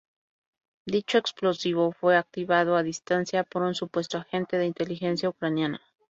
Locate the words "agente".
4.17-4.57